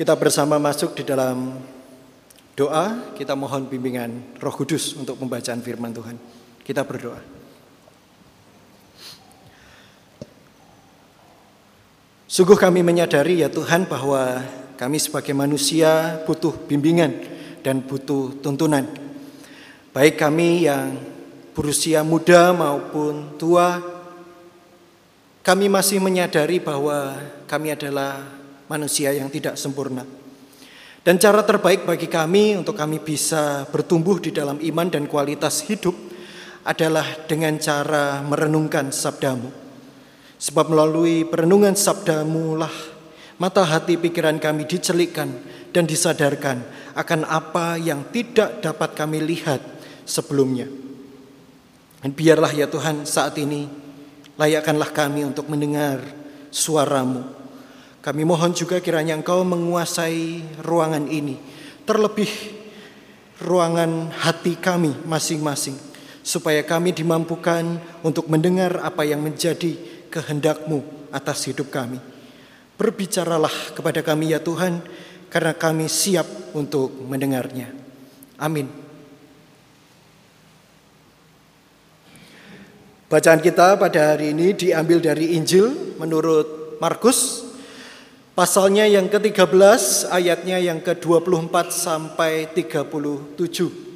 Kita 0.00 0.16
bersama 0.16 0.56
masuk 0.56 0.96
di 0.96 1.04
dalam 1.04 1.60
doa, 2.56 3.12
kita 3.12 3.36
mohon 3.36 3.68
bimbingan 3.68 4.32
Roh 4.40 4.56
Kudus 4.56 4.96
untuk 4.96 5.20
pembacaan 5.20 5.60
firman 5.60 5.92
Tuhan. 5.92 6.16
Kita 6.64 6.88
berdoa. 6.88 7.20
Sungguh 12.24 12.56
kami 12.56 12.80
menyadari 12.80 13.44
ya 13.44 13.52
Tuhan 13.52 13.84
bahwa 13.84 14.40
kami 14.80 14.96
sebagai 14.96 15.36
manusia 15.36 16.16
butuh 16.24 16.56
bimbingan 16.64 17.20
dan 17.60 17.84
butuh 17.84 18.40
tuntunan. 18.40 18.88
Baik 19.92 20.16
kami 20.16 20.64
yang 20.64 20.96
berusia 21.52 22.00
muda 22.00 22.56
maupun 22.56 23.36
tua, 23.36 23.84
kami 25.44 25.68
masih 25.68 26.00
menyadari 26.00 26.56
bahwa 26.56 27.20
kami 27.44 27.76
adalah 27.76 28.39
manusia 28.70 29.10
yang 29.10 29.26
tidak 29.26 29.58
sempurna. 29.58 30.06
Dan 31.02 31.18
cara 31.18 31.42
terbaik 31.42 31.82
bagi 31.82 32.06
kami 32.06 32.54
untuk 32.54 32.78
kami 32.78 33.02
bisa 33.02 33.66
bertumbuh 33.66 34.22
di 34.22 34.30
dalam 34.30 34.62
iman 34.62 34.86
dan 34.86 35.10
kualitas 35.10 35.66
hidup 35.66 35.96
adalah 36.62 37.26
dengan 37.26 37.58
cara 37.58 38.22
merenungkan 38.22 38.94
sabdamu. 38.94 39.50
Sebab 40.38 40.70
melalui 40.70 41.26
perenungan 41.26 41.74
sabdamu 41.74 42.54
lah 42.54 42.72
mata 43.40 43.64
hati 43.64 43.96
pikiran 43.96 44.36
kami 44.36 44.68
dicelikkan 44.68 45.32
dan 45.72 45.88
disadarkan 45.88 46.62
akan 46.94 47.24
apa 47.26 47.80
yang 47.80 48.06
tidak 48.12 48.60
dapat 48.60 48.92
kami 48.92 49.24
lihat 49.24 49.64
sebelumnya. 50.04 50.68
Dan 52.04 52.12
biarlah 52.12 52.52
ya 52.52 52.68
Tuhan 52.68 53.08
saat 53.08 53.40
ini 53.40 53.68
layakkanlah 54.36 54.92
kami 54.92 55.24
untuk 55.24 55.48
mendengar 55.48 56.00
suaramu. 56.52 57.39
Kami 58.00 58.24
mohon 58.24 58.56
juga 58.56 58.80
kiranya 58.80 59.12
Engkau 59.12 59.44
menguasai 59.44 60.40
ruangan 60.64 61.04
ini, 61.04 61.36
terlebih 61.84 62.32
ruangan 63.44 64.08
hati 64.16 64.56
kami 64.56 64.96
masing-masing, 65.04 65.76
supaya 66.24 66.64
kami 66.64 66.96
dimampukan 66.96 67.76
untuk 68.00 68.32
mendengar 68.32 68.80
apa 68.80 69.04
yang 69.04 69.20
menjadi 69.20 69.76
kehendakmu 70.08 70.80
atas 71.12 71.44
hidup 71.52 71.68
kami. 71.68 72.00
Berbicaralah 72.80 73.76
kepada 73.76 74.00
kami 74.00 74.32
ya 74.32 74.40
Tuhan, 74.40 74.80
karena 75.28 75.52
kami 75.52 75.84
siap 75.84 76.56
untuk 76.56 77.04
mendengarnya. 77.04 77.68
Amin. 78.40 78.64
Bacaan 83.12 83.44
kita 83.44 83.76
pada 83.76 84.14
hari 84.16 84.32
ini 84.32 84.56
diambil 84.56 85.04
dari 85.04 85.36
Injil 85.36 85.98
menurut 86.00 86.78
Markus 86.80 87.49
pasalnya 88.34 88.86
yang 88.86 89.10
ke-13 89.10 90.08
ayatnya 90.10 90.58
yang 90.58 90.78
ke-24 90.80 91.54
sampai 91.70 92.48
37. 92.52 93.90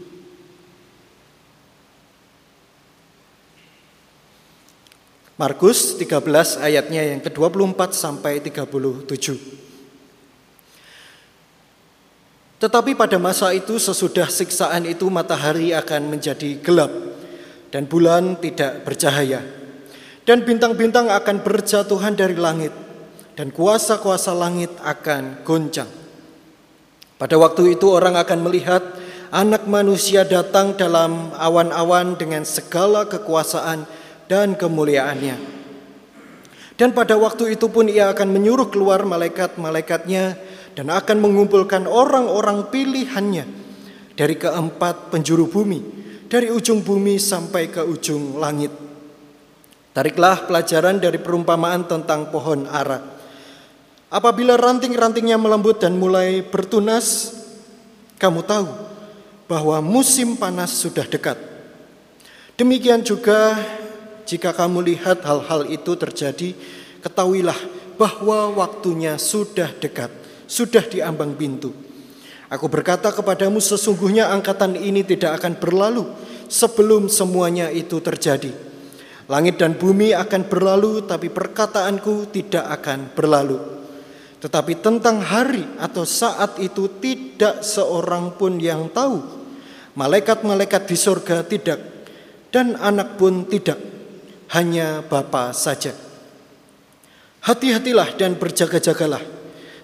Markus 5.35 5.99
13 5.99 6.63
ayatnya 6.63 7.03
yang 7.11 7.19
ke-24 7.19 7.81
sampai 7.91 8.39
37. 8.39 9.65
Tetapi 12.63 12.95
pada 12.95 13.19
masa 13.19 13.51
itu 13.51 13.77
sesudah 13.83 14.31
siksaan 14.31 14.87
itu 14.87 15.11
matahari 15.11 15.75
akan 15.75 16.15
menjadi 16.15 16.63
gelap 16.63 16.89
dan 17.75 17.91
bulan 17.91 18.39
tidak 18.39 18.87
bercahaya. 18.87 19.43
Dan 20.23 20.47
bintang-bintang 20.47 21.11
akan 21.11 21.43
berjatuhan 21.43 22.15
dari 22.15 22.39
langit 22.39 22.84
dan 23.35 23.51
kuasa-kuasa 23.51 24.35
langit 24.35 24.71
akan 24.83 25.43
goncang. 25.47 25.91
Pada 27.19 27.39
waktu 27.39 27.79
itu 27.79 27.91
orang 27.91 28.19
akan 28.19 28.39
melihat 28.43 28.83
anak 29.31 29.67
manusia 29.71 30.27
datang 30.27 30.75
dalam 30.75 31.35
awan-awan 31.35 32.19
dengan 32.19 32.43
segala 32.47 33.07
kekuasaan 33.07 33.87
dan 34.27 34.59
kemuliaannya. 34.59 35.37
Dan 36.75 36.91
pada 36.91 37.15
waktu 37.15 37.55
itu 37.55 37.71
pun 37.71 37.87
ia 37.87 38.11
akan 38.11 38.35
menyuruh 38.35 38.67
keluar 38.67 39.07
malaikat-malaikatnya 39.07 40.35
dan 40.75 40.91
akan 40.91 41.23
mengumpulkan 41.23 41.87
orang-orang 41.87 42.67
pilihannya 42.67 43.47
dari 44.19 44.35
keempat 44.35 45.15
penjuru 45.15 45.47
bumi 45.47 46.05
dari 46.35 46.51
ujung 46.51 46.83
bumi 46.83 47.15
sampai 47.15 47.71
ke 47.71 47.79
ujung 47.87 48.43
langit. 48.43 48.75
Tariklah 49.95 50.51
pelajaran 50.51 50.99
dari 50.99 51.23
perumpamaan 51.23 51.87
tentang 51.87 52.35
pohon 52.35 52.67
ara. 52.67 53.14
Apabila 54.15 54.55
ranting-rantingnya 54.55 55.35
melembut 55.35 55.83
dan 55.83 55.99
mulai 55.99 56.39
bertunas, 56.47 57.35
kamu 58.15 58.47
tahu 58.47 58.71
bahwa 59.51 59.83
musim 59.83 60.39
panas 60.39 60.71
sudah 60.71 61.03
dekat. 61.03 61.35
Demikian 62.55 63.03
juga 63.03 63.59
jika 64.23 64.55
kamu 64.55 64.87
lihat 64.95 65.27
hal-hal 65.27 65.67
itu 65.67 65.99
terjadi, 65.99 66.55
ketahuilah 67.03 67.59
bahwa 67.99 68.55
waktunya 68.55 69.19
sudah 69.19 69.75
dekat, 69.83 70.15
sudah 70.47 70.87
diambang 70.87 71.35
pintu. 71.35 71.75
Aku 72.47 72.71
berkata 72.71 73.11
kepadamu 73.11 73.59
sesungguhnya 73.59 74.31
angkatan 74.31 74.79
ini 74.79 75.03
tidak 75.03 75.43
akan 75.43 75.59
berlalu 75.59 76.07
sebelum 76.47 77.11
semuanya 77.11 77.67
itu 77.67 77.99
terjadi. 77.99 78.55
Langit 79.27 79.59
dan 79.59 79.75
bumi 79.75 80.15
akan 80.15 80.47
berlalu 80.47 81.03
tapi 81.03 81.35
perkataanku 81.35 82.31
tidak 82.31 82.63
akan 82.79 83.11
berlalu. 83.11 83.75
Tetapi 84.45 84.85
tentang 84.85 85.25
hari 85.25 85.65
atau 85.81 86.05
saat 86.05 86.61
itu 86.61 87.01
tidak 87.01 87.65
seorang 87.65 88.37
pun 88.37 88.61
yang 88.61 88.93
tahu. 88.93 89.25
Malaikat-malaikat 89.97 90.85
di 90.85 90.97
surga 91.01 91.37
tidak 91.49 91.81
dan 92.53 92.77
anak 92.77 93.17
pun 93.17 93.49
tidak. 93.49 93.81
Hanya 94.53 95.01
Bapa 95.01 95.57
saja. 95.57 95.97
Hati-hatilah 97.41 98.13
dan 98.21 98.37
berjaga-jagalah 98.37 99.35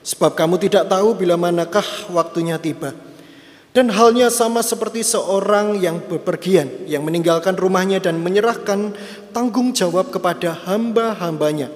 Sebab 0.01 0.33
kamu 0.33 0.57
tidak 0.57 0.89
tahu 0.89 1.13
bila 1.13 1.37
manakah 1.37 1.85
waktunya 2.09 2.57
tiba. 2.57 2.97
Dan 3.71 3.87
halnya 3.95 4.33
sama 4.35 4.67
seperti 4.67 5.07
seorang 5.07 5.79
yang 5.79 6.03
bepergian, 6.03 6.91
yang 6.91 7.07
meninggalkan 7.07 7.55
rumahnya 7.55 8.03
dan 8.03 8.19
menyerahkan 8.19 8.91
tanggung 9.31 9.71
jawab 9.71 10.11
kepada 10.11 10.59
hamba-hambanya. 10.67 11.71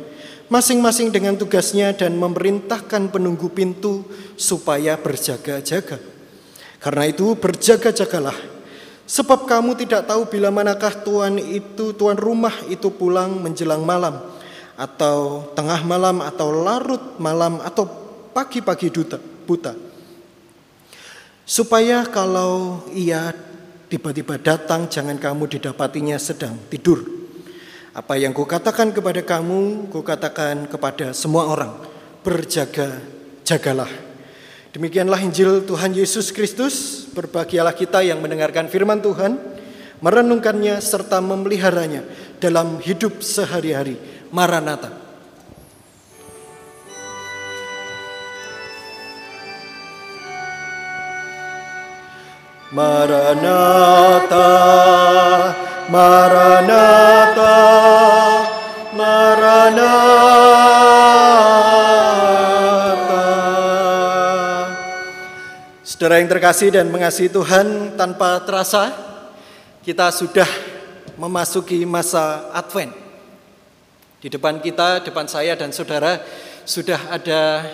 Masing-masing 0.52 1.08
dengan 1.08 1.40
tugasnya 1.40 1.96
dan 1.96 2.20
memerintahkan 2.20 3.08
penunggu 3.08 3.48
pintu 3.48 4.04
supaya 4.36 4.92
berjaga-jaga. 5.00 5.96
Karena 6.76 7.08
itu 7.08 7.32
berjaga-jagalah. 7.32 8.36
Sebab 9.08 9.48
kamu 9.48 9.72
tidak 9.80 10.04
tahu 10.04 10.28
bila 10.28 10.52
manakah 10.52 10.92
tuan 11.00 11.40
itu, 11.40 11.96
tuan 11.96 12.20
rumah 12.20 12.52
itu 12.68 12.92
pulang 12.92 13.40
menjelang 13.40 13.80
malam. 13.80 14.20
Atau 14.76 15.48
tengah 15.56 15.80
malam 15.80 16.20
atau 16.20 16.52
larut 16.52 17.16
malam 17.16 17.64
atau 17.64 17.88
pagi-pagi 18.36 18.92
buta. 19.48 19.72
Supaya 21.48 22.04
kalau 22.04 22.84
ia 22.92 23.32
tiba-tiba 23.88 24.36
datang 24.36 24.92
jangan 24.92 25.16
kamu 25.16 25.56
didapatinya 25.56 26.20
sedang 26.20 26.60
tidur. 26.68 27.23
Apa 27.94 28.18
yang 28.18 28.34
kukatakan 28.34 28.90
kepada 28.90 29.22
kamu, 29.22 29.86
kukatakan 29.86 30.66
kepada 30.66 31.14
semua 31.14 31.46
orang. 31.46 31.78
Berjaga-jagalah. 32.26 33.86
Demikianlah 34.74 35.22
Injil 35.22 35.62
Tuhan 35.62 35.94
Yesus 35.94 36.34
Kristus. 36.34 37.06
Berbahagialah 37.14 37.70
kita 37.70 38.02
yang 38.02 38.18
mendengarkan 38.18 38.66
firman 38.66 38.98
Tuhan, 38.98 39.38
merenungkannya 40.02 40.82
serta 40.82 41.22
memeliharanya 41.22 42.02
dalam 42.42 42.82
hidup 42.82 43.22
sehari-hari. 43.22 43.94
Maranatha, 44.34 44.90
Maranatha, 52.74 54.50
Maranatha. 55.86 57.13
Saudara 66.04 66.20
yang 66.20 66.36
terkasih 66.36 66.68
dan 66.68 66.92
mengasihi 66.92 67.32
Tuhan, 67.32 67.96
tanpa 67.96 68.36
terasa 68.44 68.92
kita 69.80 70.12
sudah 70.12 70.44
memasuki 71.16 71.80
masa 71.88 72.52
Advent. 72.52 72.92
Di 74.20 74.28
depan 74.28 74.60
kita, 74.60 75.00
depan 75.00 75.24
saya 75.24 75.56
dan 75.56 75.72
saudara 75.72 76.20
sudah 76.68 77.08
ada 77.08 77.64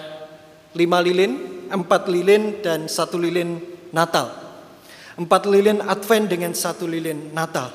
lima 0.79 1.03
lilin, 1.03 1.67
empat 1.75 2.07
lilin 2.07 2.63
dan 2.63 2.87
satu 2.87 3.19
lilin 3.19 3.59
Natal. 3.91 4.31
Empat 5.19 5.51
lilin 5.51 5.83
Advent 5.83 6.31
dengan 6.31 6.55
satu 6.55 6.87
lilin 6.87 7.35
Natal. 7.35 7.75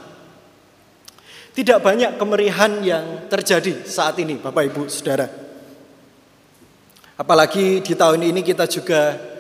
Tidak 1.52 1.84
banyak 1.84 2.16
kemerihan 2.16 2.80
yang 2.80 3.28
terjadi 3.28 3.84
saat 3.84 4.16
ini, 4.24 4.40
Bapak 4.40 4.72
Ibu 4.72 4.88
Saudara. 4.88 5.28
Apalagi 7.20 7.84
di 7.84 7.92
tahun 7.92 8.24
ini 8.24 8.40
kita 8.40 8.72
juga 8.72 9.35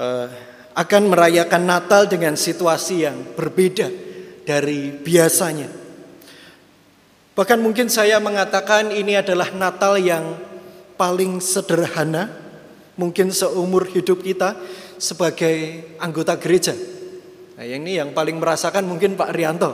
uh, 0.00 0.26
akan 0.72 1.12
merayakan 1.12 1.68
Natal 1.68 2.08
dengan 2.08 2.34
situasi 2.34 3.04
yang 3.04 3.36
berbeda 3.36 3.92
dari 4.48 4.96
biasanya. 4.96 5.68
Bahkan 7.36 7.58
mungkin 7.60 7.92
saya 7.92 8.16
mengatakan 8.18 8.90
ini 8.90 9.20
adalah 9.20 9.52
Natal 9.52 10.00
yang 10.00 10.36
paling 10.96 11.40
sederhana 11.40 12.28
mungkin 12.96 13.32
seumur 13.32 13.88
hidup 13.88 14.20
kita 14.20 14.56
sebagai 15.00 15.88
anggota 15.96 16.36
gereja. 16.36 16.76
Nah, 17.56 17.64
yang 17.64 17.84
ini 17.84 18.00
yang 18.00 18.12
paling 18.12 18.36
merasakan 18.40 18.84
mungkin 18.88 19.16
Pak 19.16 19.32
Rianto, 19.32 19.72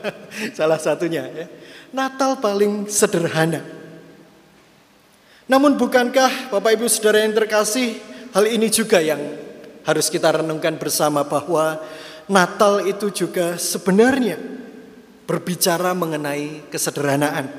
salah 0.58 0.78
satunya. 0.78 1.26
Ya. 1.30 1.46
Natal 1.94 2.38
paling 2.42 2.90
sederhana. 2.90 3.62
Namun 5.46 5.76
bukankah 5.78 6.50
Bapak 6.50 6.78
Ibu 6.78 6.86
Saudara 6.90 7.22
yang 7.22 7.34
terkasih, 7.36 8.00
hal 8.34 8.48
ini 8.48 8.66
juga 8.72 8.98
yang 8.98 9.43
harus 9.84 10.08
kita 10.08 10.40
renungkan 10.40 10.80
bersama 10.80 11.22
bahwa 11.24 11.80
Natal 12.24 12.88
itu 12.88 13.12
juga 13.12 13.60
sebenarnya 13.60 14.40
berbicara 15.28 15.92
mengenai 15.92 16.64
kesederhanaan. 16.72 17.52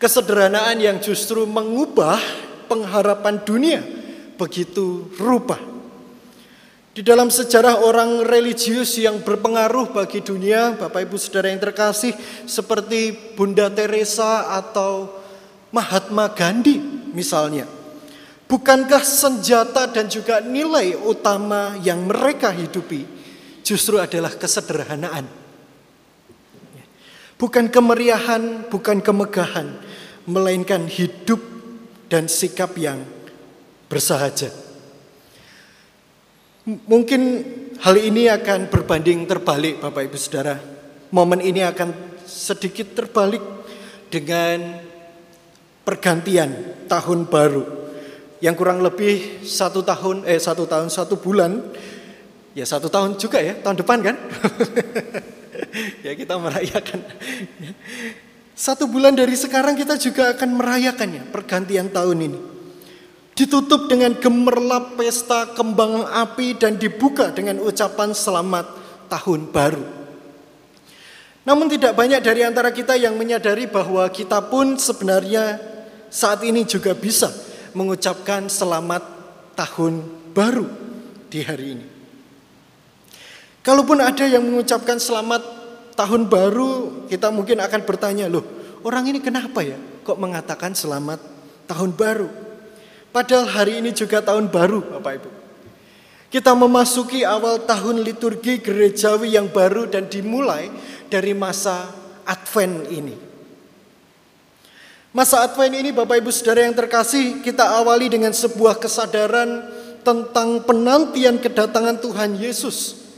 Kesederhanaan 0.00 0.80
yang 0.80 0.96
justru 1.00 1.44
mengubah 1.44 2.20
pengharapan 2.68 3.40
dunia 3.40 3.80
begitu 4.36 5.08
rupa. 5.20 5.60
Di 6.90 7.06
dalam 7.06 7.30
sejarah 7.32 7.80
orang 7.86 8.26
religius 8.26 8.98
yang 9.00 9.22
berpengaruh 9.24 9.94
bagi 9.94 10.20
dunia, 10.20 10.74
Bapak 10.74 11.06
Ibu 11.06 11.16
Saudara 11.16 11.48
yang 11.48 11.62
terkasih, 11.62 12.12
seperti 12.44 13.14
Bunda 13.38 13.70
Teresa 13.70 14.52
atau 14.52 15.08
Mahatma 15.70 16.28
Gandhi 16.34 16.82
misalnya. 17.14 17.79
Bukankah 18.50 19.06
senjata 19.06 19.86
dan 19.86 20.10
juga 20.10 20.42
nilai 20.42 20.98
utama 20.98 21.78
yang 21.86 22.10
mereka 22.10 22.50
hidupi 22.50 23.06
justru 23.62 23.94
adalah 24.02 24.34
kesederhanaan? 24.34 25.22
Bukan 27.38 27.70
kemeriahan, 27.70 28.66
bukan 28.66 28.98
kemegahan, 28.98 29.70
melainkan 30.26 30.90
hidup 30.90 31.38
dan 32.10 32.26
sikap 32.26 32.74
yang 32.74 33.06
bersahaja. 33.86 34.50
Mungkin 36.66 37.22
hal 37.86 37.96
ini 38.02 38.26
akan 38.34 38.66
berbanding 38.66 39.30
terbalik 39.30 39.78
Bapak 39.78 40.10
Ibu 40.10 40.18
Saudara. 40.18 40.58
Momen 41.14 41.38
ini 41.38 41.62
akan 41.62 42.18
sedikit 42.26 42.98
terbalik 42.98 43.46
dengan 44.10 44.82
pergantian 45.86 46.50
tahun 46.90 47.30
baru 47.30 47.79
yang 48.40 48.56
kurang 48.56 48.80
lebih 48.80 49.44
satu 49.44 49.84
tahun 49.84 50.24
eh 50.24 50.40
satu 50.40 50.64
tahun 50.64 50.88
satu 50.88 51.20
bulan. 51.20 51.60
Ya 52.56 52.66
satu 52.66 52.90
tahun 52.90 53.14
juga 53.20 53.38
ya 53.38 53.54
tahun 53.60 53.76
depan 53.78 53.98
kan? 54.02 54.16
Ya 56.00 56.16
kita 56.16 56.40
merayakan. 56.40 57.04
Satu 58.56 58.88
bulan 58.90 59.14
dari 59.14 59.36
sekarang 59.36 59.76
kita 59.76 60.00
juga 60.00 60.34
akan 60.34 60.56
merayakannya 60.56 61.28
pergantian 61.30 61.92
tahun 61.92 62.18
ini. 62.26 62.40
Ditutup 63.36 63.86
dengan 63.86 64.16
gemerlap 64.18 64.98
pesta 64.98 65.52
kembang 65.54 66.08
api 66.10 66.58
dan 66.58 66.80
dibuka 66.80 67.30
dengan 67.30 67.60
ucapan 67.62 68.10
selamat 68.16 68.66
tahun 69.12 69.52
baru. 69.52 69.84
Namun 71.44 71.70
tidak 71.70 71.92
banyak 71.94 72.24
dari 72.24 72.44
antara 72.44 72.72
kita 72.72 72.96
yang 72.98 73.14
menyadari 73.14 73.68
bahwa 73.68 74.04
kita 74.10 74.44
pun 74.48 74.74
sebenarnya 74.74 75.60
saat 76.10 76.42
ini 76.42 76.66
juga 76.66 76.96
bisa 76.96 77.30
mengucapkan 77.72 78.46
selamat 78.50 79.02
tahun 79.54 80.02
baru 80.32 80.66
di 81.30 81.40
hari 81.44 81.66
ini. 81.78 81.86
Kalaupun 83.60 84.00
ada 84.00 84.24
yang 84.24 84.40
mengucapkan 84.40 84.96
selamat 84.96 85.42
tahun 85.94 86.26
baru, 86.32 87.04
kita 87.12 87.28
mungkin 87.28 87.60
akan 87.60 87.80
bertanya, 87.84 88.26
loh 88.26 88.42
orang 88.82 89.12
ini 89.12 89.20
kenapa 89.20 89.60
ya 89.60 89.76
kok 90.00 90.16
mengatakan 90.16 90.72
selamat 90.72 91.20
tahun 91.68 91.92
baru? 91.92 92.28
Padahal 93.10 93.46
hari 93.50 93.82
ini 93.82 93.90
juga 93.92 94.22
tahun 94.22 94.48
baru 94.48 94.80
Bapak 94.96 95.12
Ibu. 95.20 95.30
Kita 96.30 96.54
memasuki 96.54 97.26
awal 97.26 97.66
tahun 97.66 98.06
liturgi 98.06 98.62
gerejawi 98.62 99.34
yang 99.34 99.50
baru 99.50 99.90
dan 99.90 100.06
dimulai 100.06 100.70
dari 101.10 101.34
masa 101.34 101.90
Advent 102.22 102.86
ini. 102.86 103.29
Masa 105.10 105.42
Advent 105.42 105.74
ini 105.74 105.90
Bapak 105.90 106.22
Ibu 106.22 106.30
Saudara 106.30 106.62
yang 106.62 106.76
terkasih, 106.78 107.42
kita 107.42 107.66
awali 107.66 108.06
dengan 108.06 108.30
sebuah 108.30 108.78
kesadaran 108.78 109.66
tentang 110.06 110.62
penantian 110.62 111.42
kedatangan 111.42 111.98
Tuhan 111.98 112.38
Yesus. 112.38 113.10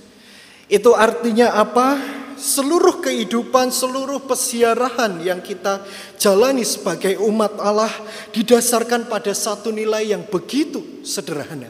Itu 0.72 0.96
artinya 0.96 1.52
apa? 1.52 2.00
Seluruh 2.40 3.04
kehidupan, 3.04 3.68
seluruh 3.68 4.24
pesiarahan 4.24 5.20
yang 5.20 5.44
kita 5.44 5.84
jalani 6.16 6.64
sebagai 6.64 7.20
umat 7.28 7.60
Allah 7.60 7.92
didasarkan 8.32 9.04
pada 9.12 9.36
satu 9.36 9.68
nilai 9.68 10.16
yang 10.16 10.24
begitu 10.24 11.04
sederhana. 11.04 11.68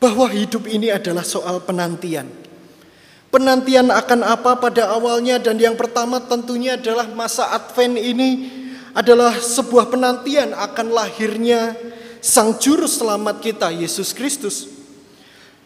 Bahwa 0.00 0.24
hidup 0.32 0.64
ini 0.72 0.88
adalah 0.88 1.22
soal 1.22 1.60
penantian. 1.60 2.41
Penantian 3.32 3.88
akan 3.88 4.28
apa 4.28 4.60
pada 4.60 4.92
awalnya 4.92 5.40
dan 5.40 5.56
yang 5.56 5.72
pertama 5.72 6.20
tentunya 6.20 6.76
adalah 6.76 7.08
masa 7.16 7.48
Advent 7.56 7.96
ini 7.96 8.52
adalah 8.92 9.32
sebuah 9.32 9.88
penantian 9.88 10.52
akan 10.52 10.92
lahirnya 10.92 11.72
Sang 12.20 12.60
Juru 12.60 12.84
Selamat 12.84 13.40
kita, 13.40 13.72
Yesus 13.72 14.12
Kristus. 14.12 14.68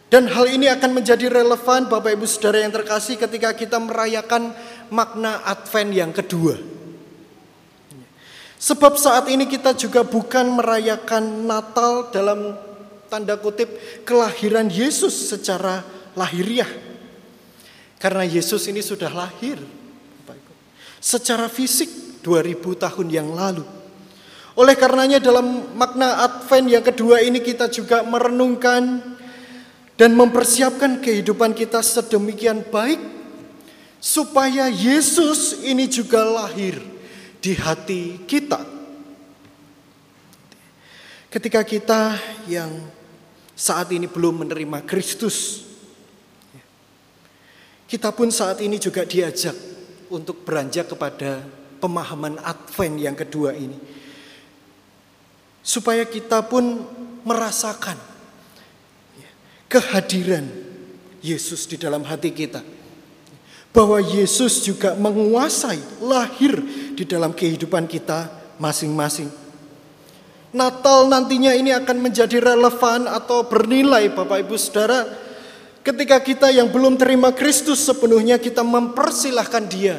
Dan 0.07 0.31
hal 0.31 0.47
ini 0.47 0.71
akan 0.71 0.95
menjadi 0.95 1.27
relevan 1.27 1.91
Bapak 1.91 2.15
Ibu 2.15 2.23
Saudara 2.23 2.63
yang 2.63 2.71
terkasih 2.71 3.19
ketika 3.19 3.51
kita 3.51 3.83
merayakan 3.83 4.55
makna 4.87 5.43
Advent 5.43 5.91
yang 5.91 6.15
kedua. 6.15 6.55
Sebab 8.63 8.95
saat 8.95 9.27
ini 9.27 9.43
kita 9.43 9.75
juga 9.75 10.07
bukan 10.07 10.55
merayakan 10.55 11.43
Natal 11.43 12.15
dalam 12.15 12.55
tanda 13.11 13.35
kutip 13.35 13.67
kelahiran 14.07 14.71
Yesus 14.71 15.35
secara 15.35 15.83
lahiriah 16.15 16.86
karena 17.97 18.23
Yesus 18.25 18.69
ini 18.69 18.81
sudah 18.81 19.09
lahir 19.09 19.57
secara 21.01 21.45
fisik 21.49 22.21
2000 22.25 22.83
tahun 22.83 23.07
yang 23.09 23.29
lalu. 23.33 23.65
Oleh 24.57 24.73
karenanya 24.73 25.21
dalam 25.21 25.69
makna 25.77 26.25
Advent 26.25 26.65
yang 26.65 26.81
kedua 26.81 27.21
ini 27.21 27.37
kita 27.37 27.69
juga 27.69 28.01
merenungkan 28.01 29.05
dan 29.93 30.17
mempersiapkan 30.17 30.97
kehidupan 30.97 31.53
kita 31.53 31.81
sedemikian 31.85 32.65
baik 32.65 32.97
supaya 34.01 34.65
Yesus 34.65 35.61
ini 35.61 35.85
juga 35.85 36.25
lahir 36.25 36.81
di 37.37 37.53
hati 37.53 38.25
kita. 38.25 38.65
Ketika 41.29 41.61
kita 41.61 42.17
yang 42.49 42.81
saat 43.53 43.93
ini 43.93 44.09
belum 44.09 44.41
menerima 44.41 44.81
Kristus, 44.89 45.66
kita 47.87 48.11
pun 48.11 48.27
saat 48.27 48.59
ini 48.59 48.75
juga 48.75 49.07
diajak 49.07 49.55
untuk 50.11 50.43
beranjak 50.43 50.91
kepada 50.91 51.39
pemahaman 51.79 52.35
Advent 52.43 52.99
yang 52.99 53.15
kedua 53.15 53.55
ini. 53.55 53.79
Supaya 55.63 56.03
kita 56.03 56.43
pun 56.47 56.83
merasakan 57.23 57.95
kehadiran 59.71 60.47
Yesus 61.23 61.63
di 61.67 61.79
dalam 61.79 62.03
hati 62.03 62.31
kita. 62.35 62.59
Bahwa 63.71 64.03
Yesus 64.03 64.67
juga 64.67 64.95
menguasai 64.95 66.03
lahir 66.03 66.59
di 66.91 67.03
dalam 67.07 67.31
kehidupan 67.31 67.87
kita 67.87 68.31
masing-masing. 68.59 69.31
Natal 70.55 71.11
nantinya 71.11 71.51
ini 71.55 71.75
akan 71.75 72.03
menjadi 72.03 72.39
relevan 72.39 73.05
atau 73.05 73.45
bernilai 73.45 74.11
Bapak 74.11 74.47
Ibu 74.47 74.55
Saudara 74.55 75.26
Ketika 75.87 76.19
kita 76.19 76.51
yang 76.51 76.67
belum 76.67 76.99
terima 76.99 77.31
Kristus 77.31 77.87
sepenuhnya 77.87 78.35
kita 78.35 78.59
mempersilahkan 78.59 79.63
dia 79.71 79.95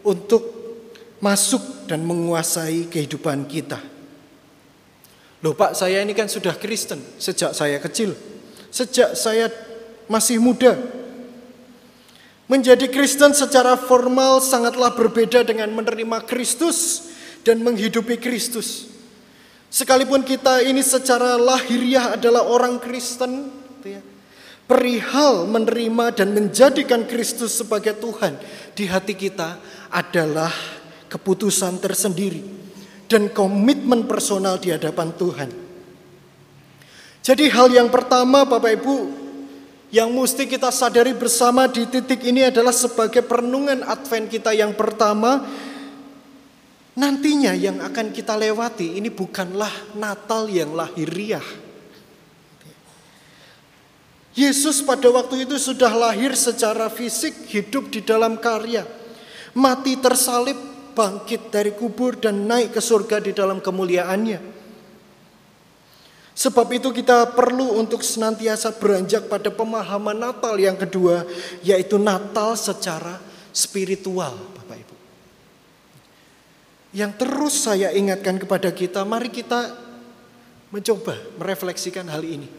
untuk 0.00 0.40
masuk 1.20 1.84
dan 1.84 2.00
menguasai 2.00 2.88
kehidupan 2.88 3.44
kita. 3.44 3.76
Loh 5.44 5.52
Pak 5.52 5.76
saya 5.76 6.00
ini 6.00 6.16
kan 6.16 6.32
sudah 6.32 6.56
Kristen 6.56 7.04
sejak 7.20 7.52
saya 7.52 7.76
kecil. 7.76 8.16
Sejak 8.72 9.12
saya 9.20 9.52
masih 10.08 10.40
muda. 10.40 10.80
Menjadi 12.48 12.88
Kristen 12.88 13.36
secara 13.36 13.76
formal 13.76 14.40
sangatlah 14.40 14.96
berbeda 14.96 15.44
dengan 15.44 15.68
menerima 15.76 16.24
Kristus 16.24 17.12
dan 17.44 17.60
menghidupi 17.60 18.16
Kristus. 18.16 18.88
Sekalipun 19.68 20.24
kita 20.24 20.64
ini 20.64 20.80
secara 20.80 21.36
lahiriah 21.36 22.16
adalah 22.16 22.48
orang 22.48 22.80
Kristen, 22.80 23.52
gitu 23.76 24.00
ya, 24.00 24.02
perihal 24.68 25.48
menerima 25.48 26.12
dan 26.12 26.36
menjadikan 26.36 27.08
Kristus 27.08 27.56
sebagai 27.56 27.96
Tuhan 27.96 28.36
di 28.76 28.84
hati 28.84 29.16
kita 29.16 29.56
adalah 29.88 30.52
keputusan 31.08 31.80
tersendiri 31.80 32.44
dan 33.08 33.32
komitmen 33.32 34.04
personal 34.04 34.60
di 34.60 34.68
hadapan 34.68 35.08
Tuhan. 35.16 35.50
Jadi 37.24 37.48
hal 37.48 37.72
yang 37.72 37.88
pertama 37.88 38.44
Bapak 38.44 38.76
Ibu 38.76 38.96
yang 39.88 40.12
mesti 40.12 40.44
kita 40.44 40.68
sadari 40.68 41.16
bersama 41.16 41.64
di 41.64 41.88
titik 41.88 42.20
ini 42.20 42.44
adalah 42.44 42.76
sebagai 42.76 43.24
perenungan 43.24 43.80
Advent 43.88 44.28
kita 44.28 44.52
yang 44.52 44.76
pertama 44.76 45.48
nantinya 46.92 47.56
yang 47.56 47.80
akan 47.80 48.12
kita 48.12 48.36
lewati 48.36 49.00
ini 49.00 49.08
bukanlah 49.08 49.72
Natal 49.96 50.44
yang 50.52 50.76
lahiriah. 50.76 51.67
Yesus 54.38 54.86
pada 54.86 55.10
waktu 55.10 55.50
itu 55.50 55.58
sudah 55.58 55.90
lahir 55.90 56.30
secara 56.38 56.86
fisik, 56.86 57.50
hidup 57.50 57.90
di 57.90 58.06
dalam 58.06 58.38
karya, 58.38 58.86
mati 59.50 59.98
tersalib, 59.98 60.54
bangkit 60.94 61.50
dari 61.50 61.74
kubur 61.74 62.14
dan 62.14 62.46
naik 62.46 62.70
ke 62.70 62.78
surga 62.78 63.18
di 63.18 63.34
dalam 63.34 63.58
kemuliaannya. 63.58 64.38
Sebab 66.38 66.70
itu 66.70 66.94
kita 66.94 67.34
perlu 67.34 67.82
untuk 67.82 68.06
senantiasa 68.06 68.78
beranjak 68.78 69.26
pada 69.26 69.50
pemahaman 69.50 70.14
Natal 70.14 70.54
yang 70.54 70.78
kedua, 70.78 71.26
yaitu 71.66 71.98
Natal 71.98 72.54
secara 72.54 73.18
spiritual, 73.50 74.38
Bapak 74.54 74.78
Ibu. 74.78 74.96
Yang 76.94 77.12
terus 77.18 77.54
saya 77.58 77.90
ingatkan 77.90 78.38
kepada 78.38 78.70
kita, 78.70 79.02
mari 79.02 79.34
kita 79.34 79.74
mencoba 80.70 81.18
merefleksikan 81.42 82.06
hal 82.06 82.22
ini. 82.22 82.57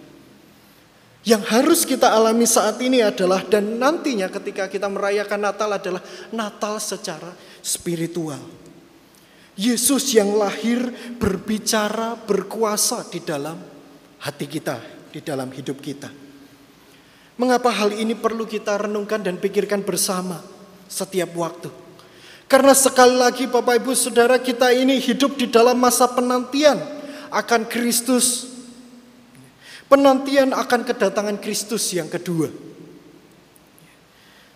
Yang 1.28 1.44
harus 1.52 1.82
kita 1.84 2.08
alami 2.16 2.48
saat 2.48 2.80
ini 2.80 3.04
adalah 3.04 3.44
dan 3.44 3.76
nantinya 3.76 4.32
ketika 4.32 4.72
kita 4.72 4.88
merayakan 4.88 5.44
Natal 5.44 5.70
adalah 5.76 6.00
Natal 6.32 6.80
secara 6.80 7.36
spiritual. 7.60 8.40
Yesus 9.60 10.16
yang 10.16 10.40
lahir 10.40 10.80
berbicara 11.20 12.16
berkuasa 12.16 13.04
di 13.12 13.20
dalam 13.20 13.60
hati 14.24 14.48
kita, 14.48 14.80
di 15.12 15.20
dalam 15.20 15.52
hidup 15.52 15.84
kita. 15.84 16.08
Mengapa 17.36 17.68
hal 17.68 17.92
ini 17.92 18.16
perlu 18.16 18.48
kita 18.48 18.88
renungkan 18.88 19.20
dan 19.20 19.36
pikirkan 19.36 19.84
bersama 19.84 20.40
setiap 20.88 21.36
waktu? 21.36 21.68
Karena 22.48 22.72
sekali 22.72 23.20
lagi 23.20 23.46
Bapak 23.46 23.78
Ibu 23.84 23.94
Saudara 23.94 24.40
kita 24.40 24.72
ini 24.72 24.98
hidup 24.98 25.36
di 25.36 25.52
dalam 25.52 25.76
masa 25.76 26.08
penantian 26.08 26.80
akan 27.30 27.68
Kristus. 27.68 28.48
Penantian 29.90 30.54
akan 30.54 30.86
kedatangan 30.86 31.42
Kristus 31.42 31.90
yang 31.98 32.06
kedua. 32.06 32.54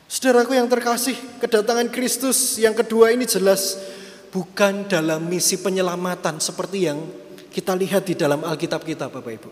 Saudaraku 0.05 0.53
yang 0.53 0.69
terkasih, 0.69 1.17
kedatangan 1.41 1.89
Kristus 1.89 2.61
yang 2.61 2.77
kedua 2.77 3.09
ini 3.09 3.25
jelas 3.25 3.81
bukan 4.29 4.85
dalam 4.85 5.25
misi 5.25 5.57
penyelamatan 5.57 6.37
seperti 6.37 6.85
yang 6.85 7.01
kita 7.49 7.73
lihat 7.73 8.05
di 8.05 8.13
dalam 8.13 8.45
Alkitab 8.45 8.85
kita 8.85 9.09
Bapak 9.09 9.33
Ibu. 9.41 9.49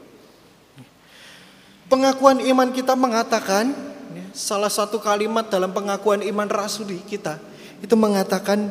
Pengakuan 1.89 2.45
iman 2.45 2.69
kita 2.69 2.93
mengatakan, 2.93 3.73
ya, 4.13 4.25
salah 4.37 4.69
satu 4.69 5.01
kalimat 5.01 5.49
dalam 5.49 5.73
pengakuan 5.73 6.21
iman 6.21 6.45
rasuli 6.45 7.01
kita, 7.09 7.41
itu 7.81 7.97
mengatakan 7.97 8.69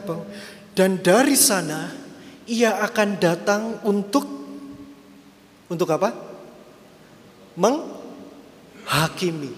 dan 0.78 1.02
dari 1.02 1.34
sana 1.34 1.90
ia 2.46 2.78
akan 2.86 3.08
datang 3.18 3.82
untuk, 3.82 4.22
untuk 5.66 5.90
apa? 5.90 6.29
Menghakimi 7.58 9.50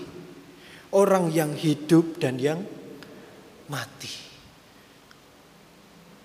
orang 0.92 1.32
yang 1.32 1.56
hidup 1.56 2.20
dan 2.20 2.36
yang 2.36 2.60
mati. 3.72 4.12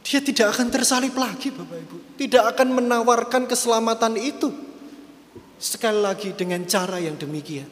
Dia 0.08 0.24
tidak 0.24 0.56
akan 0.56 0.72
tersalib 0.72 1.20
lagi 1.20 1.52
Bapak 1.52 1.78
Ibu. 1.84 1.98
Tidak 2.16 2.44
akan 2.56 2.68
menawarkan 2.80 3.44
keselamatan 3.44 4.16
itu. 4.16 4.56
Sekali 5.60 6.00
lagi 6.00 6.32
dengan 6.32 6.64
cara 6.64 6.96
yang 7.02 7.20
demikian. 7.20 7.68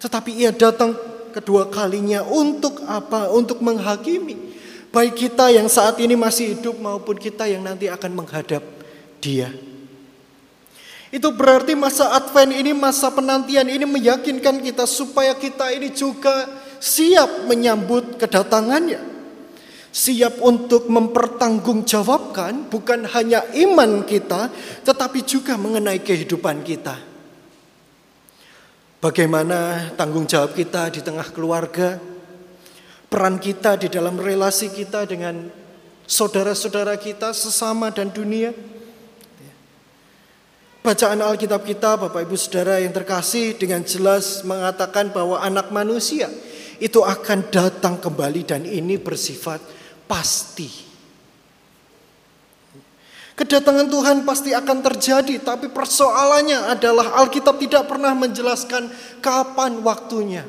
Tetapi 0.00 0.30
ia 0.32 0.50
datang 0.50 0.96
kedua 1.30 1.70
kalinya 1.70 2.26
untuk 2.26 2.82
apa? 2.82 3.30
Untuk 3.30 3.62
menghakimi. 3.62 4.50
Baik 4.90 5.14
kita 5.14 5.54
yang 5.54 5.70
saat 5.70 6.02
ini 6.02 6.18
masih 6.18 6.58
hidup 6.58 6.74
maupun 6.82 7.14
kita 7.14 7.46
yang 7.46 7.62
nanti 7.62 7.86
akan 7.86 8.10
menghadap 8.10 8.66
dia. 9.22 9.54
Itu 11.10 11.34
berarti 11.34 11.74
masa 11.74 12.14
Advent 12.14 12.54
ini, 12.54 12.70
masa 12.70 13.10
penantian 13.10 13.66
ini 13.66 13.82
meyakinkan 13.82 14.62
kita 14.62 14.86
supaya 14.86 15.34
kita 15.34 15.74
ini 15.74 15.90
juga 15.90 16.46
siap 16.78 17.50
menyambut 17.50 18.14
kedatangannya 18.14 19.10
siap 19.90 20.38
untuk 20.38 20.86
mempertanggungjawabkan 20.86 22.70
bukan 22.70 23.10
hanya 23.10 23.42
iman 23.58 24.06
kita, 24.06 24.48
tetapi 24.86 25.26
juga 25.26 25.58
mengenai 25.58 25.98
kehidupan 25.98 26.62
kita. 26.62 26.94
Bagaimana 29.02 29.90
tanggung 29.98 30.30
jawab 30.30 30.54
kita 30.54 30.94
di 30.94 31.00
tengah 31.02 31.26
keluarga, 31.34 31.98
peran 33.10 33.42
kita 33.42 33.80
di 33.80 33.88
dalam 33.90 34.14
relasi 34.20 34.70
kita 34.70 35.08
dengan 35.08 35.50
saudara-saudara 36.06 36.94
kita 37.00 37.34
sesama 37.34 37.90
dan 37.90 38.14
dunia. 38.14 38.54
Bacaan 40.80 41.20
Alkitab 41.20 41.68
kita, 41.68 42.00
Bapak 42.00 42.24
Ibu 42.24 42.40
Saudara 42.40 42.80
yang 42.80 42.96
terkasih, 42.96 43.52
dengan 43.60 43.84
jelas 43.84 44.40
mengatakan 44.48 45.12
bahwa 45.12 45.36
anak 45.36 45.68
manusia 45.68 46.32
itu 46.80 47.04
akan 47.04 47.52
datang 47.52 48.00
kembali 48.00 48.48
dan 48.48 48.64
ini 48.64 48.96
bersifat 48.96 49.60
pasti. 50.08 50.88
Kedatangan 53.36 53.92
Tuhan 53.92 54.16
pasti 54.24 54.56
akan 54.56 54.80
terjadi, 54.80 55.36
tapi 55.44 55.68
persoalannya 55.68 56.72
adalah 56.72 57.12
Alkitab 57.20 57.60
tidak 57.60 57.84
pernah 57.84 58.16
menjelaskan 58.16 58.88
kapan 59.20 59.84
waktunya. 59.84 60.48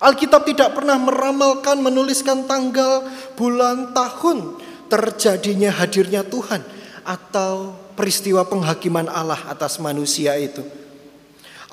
Alkitab 0.00 0.48
tidak 0.48 0.72
pernah 0.72 0.96
meramalkan, 0.96 1.84
menuliskan 1.84 2.48
tanggal, 2.48 3.04
bulan, 3.36 3.92
tahun 3.92 4.56
terjadinya 4.88 5.76
hadirnya 5.76 6.24
Tuhan 6.24 6.64
atau 7.04 7.87
peristiwa 7.98 8.46
penghakiman 8.46 9.10
Allah 9.10 9.42
atas 9.50 9.82
manusia 9.82 10.38
itu. 10.38 10.62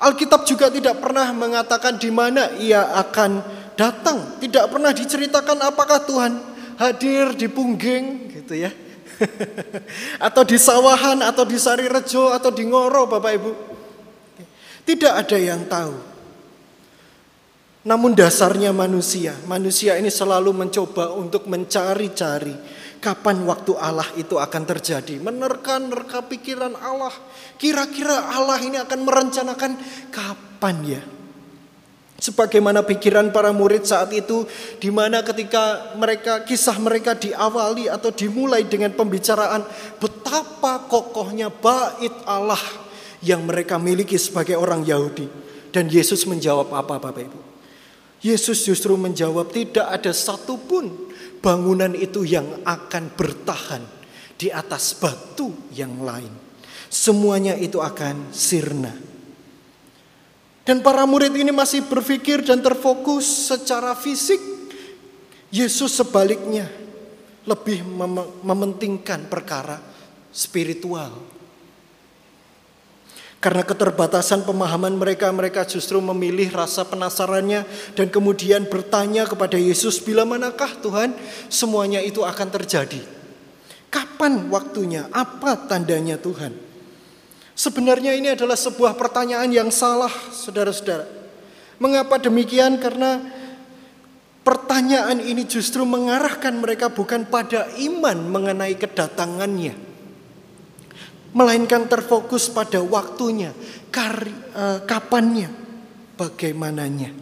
Alkitab 0.02 0.42
juga 0.42 0.66
tidak 0.66 0.98
pernah 0.98 1.30
mengatakan 1.30 1.94
di 1.94 2.10
mana 2.10 2.50
ia 2.58 2.90
akan 2.98 3.40
datang. 3.78 4.42
Tidak 4.42 4.66
pernah 4.66 4.90
diceritakan 4.90 5.62
apakah 5.62 6.02
Tuhan 6.02 6.32
hadir 6.82 7.38
di 7.38 7.46
Pungging 7.46 8.34
gitu 8.42 8.58
ya. 8.58 8.74
atau 10.26 10.42
di 10.44 10.60
Sawahan 10.60 11.24
atau 11.24 11.48
di 11.48 11.56
Sari 11.56 11.88
Rejo 11.88 12.34
atau 12.34 12.50
di 12.50 12.66
Ngoro 12.68 13.08
Bapak 13.08 13.32
Ibu. 13.38 13.52
Tidak 14.84 15.12
ada 15.14 15.38
yang 15.38 15.64
tahu. 15.64 15.94
Namun 17.86 18.18
dasarnya 18.18 18.74
manusia, 18.74 19.38
manusia 19.46 19.94
ini 19.94 20.10
selalu 20.10 20.50
mencoba 20.50 21.14
untuk 21.14 21.46
mencari-cari 21.46 22.75
kapan 22.98 23.44
waktu 23.46 23.72
Allah 23.76 24.06
itu 24.16 24.36
akan 24.36 24.62
terjadi. 24.64 25.20
Menerka-nerka 25.20 26.24
pikiran 26.26 26.74
Allah. 26.78 27.12
Kira-kira 27.56 28.32
Allah 28.32 28.60
ini 28.60 28.76
akan 28.76 29.00
merencanakan 29.04 29.72
kapan 30.12 30.76
ya 30.84 31.02
Sebagaimana 32.16 32.80
pikiran 32.80 33.28
para 33.28 33.52
murid 33.52 33.84
saat 33.84 34.08
itu 34.16 34.48
di 34.80 34.88
mana 34.88 35.20
ketika 35.20 35.92
mereka 36.00 36.48
kisah 36.48 36.80
mereka 36.80 37.12
diawali 37.12 37.92
atau 37.92 38.08
dimulai 38.08 38.64
dengan 38.64 38.96
pembicaraan 38.96 39.60
betapa 40.00 40.88
kokohnya 40.88 41.52
bait 41.52 42.12
Allah 42.24 42.60
yang 43.20 43.44
mereka 43.44 43.76
miliki 43.76 44.16
sebagai 44.16 44.56
orang 44.56 44.80
Yahudi 44.80 45.28
dan 45.68 45.92
Yesus 45.92 46.24
menjawab 46.24 46.72
apa 46.72 46.96
Bapak 46.96 47.20
Ibu? 47.20 47.45
Yesus 48.24 48.64
justru 48.64 48.96
menjawab 48.96 49.52
tidak 49.52 49.86
ada 49.92 50.12
satupun 50.12 51.12
bangunan 51.44 51.92
itu 51.92 52.24
yang 52.24 52.64
akan 52.64 53.12
bertahan 53.12 53.84
di 54.36 54.48
atas 54.52 54.96
batu 54.96 55.52
yang 55.72 56.00
lain. 56.00 56.32
Semuanya 56.88 57.54
itu 57.58 57.82
akan 57.82 58.32
sirna. 58.32 58.92
Dan 60.66 60.82
para 60.82 61.06
murid 61.06 61.30
ini 61.38 61.54
masih 61.54 61.86
berpikir 61.86 62.42
dan 62.42 62.58
terfokus 62.58 63.52
secara 63.52 63.94
fisik. 63.94 64.40
Yesus 65.54 65.94
sebaliknya 65.94 66.66
lebih 67.46 67.86
mem 67.86 68.18
mementingkan 68.42 69.30
perkara 69.30 69.78
spiritual. 70.34 71.35
Karena 73.46 73.62
keterbatasan 73.62 74.42
pemahaman 74.42 74.98
mereka, 74.98 75.30
mereka 75.30 75.62
justru 75.62 76.02
memilih 76.02 76.50
rasa 76.50 76.82
penasarannya 76.82 77.62
dan 77.94 78.10
kemudian 78.10 78.66
bertanya 78.66 79.22
kepada 79.22 79.54
Yesus, 79.54 80.02
"Bila 80.02 80.26
manakah 80.26 80.74
Tuhan 80.82 81.14
semuanya 81.46 82.02
itu 82.02 82.26
akan 82.26 82.50
terjadi? 82.50 83.06
Kapan 83.86 84.50
waktunya? 84.50 85.06
Apa 85.14 85.70
tandanya 85.70 86.18
Tuhan?" 86.18 86.58
Sebenarnya 87.54 88.18
ini 88.18 88.34
adalah 88.34 88.58
sebuah 88.58 88.98
pertanyaan 88.98 89.46
yang 89.54 89.70
salah, 89.70 90.10
saudara-saudara. 90.34 91.06
Mengapa 91.78 92.18
demikian? 92.18 92.82
Karena 92.82 93.22
pertanyaan 94.42 95.22
ini 95.22 95.46
justru 95.46 95.86
mengarahkan 95.86 96.50
mereka 96.58 96.90
bukan 96.90 97.22
pada 97.30 97.70
iman 97.78 98.26
mengenai 98.26 98.74
kedatangannya, 98.74 99.85
melainkan 101.36 101.84
terfokus 101.84 102.48
pada 102.48 102.80
waktunya, 102.80 103.52
kar, 103.92 104.24
uh, 104.56 104.80
kapannya, 104.88 105.52
bagaimananya. 106.16 107.12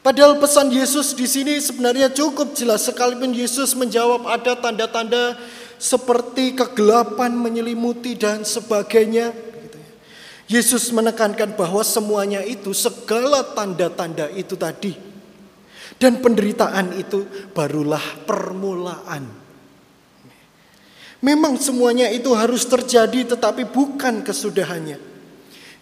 Padahal 0.00 0.40
pesan 0.40 0.72
Yesus 0.72 1.12
di 1.12 1.28
sini 1.28 1.60
sebenarnya 1.60 2.08
cukup 2.08 2.56
jelas 2.56 2.88
sekalipun 2.88 3.36
Yesus 3.36 3.76
menjawab 3.76 4.24
ada 4.24 4.56
tanda-tanda 4.56 5.36
seperti 5.76 6.56
kegelapan 6.56 7.36
menyelimuti 7.36 8.16
dan 8.16 8.40
sebagainya. 8.40 9.36
Yesus 10.48 10.88
menekankan 10.96 11.60
bahwa 11.60 11.84
semuanya 11.84 12.40
itu 12.40 12.72
segala 12.72 13.44
tanda-tanda 13.52 14.32
itu 14.32 14.56
tadi 14.56 14.96
dan 16.00 16.24
penderitaan 16.24 16.96
itu 16.96 17.28
barulah 17.52 18.00
permulaan. 18.24 19.47
Memang 21.18 21.58
semuanya 21.58 22.06
itu 22.14 22.30
harus 22.30 22.62
terjadi 22.62 23.34
tetapi 23.34 23.66
bukan 23.66 24.22
kesudahannya. 24.22 25.02